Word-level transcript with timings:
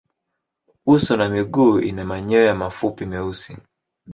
Uso 0.85 1.17
na 1.17 1.29
miguu 1.29 1.79
ina 1.79 2.05
manyoya 2.05 2.55
mafupi 2.55 3.05
meusi. 3.05 3.57